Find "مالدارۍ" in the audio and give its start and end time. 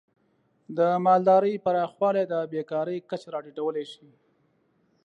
1.05-1.53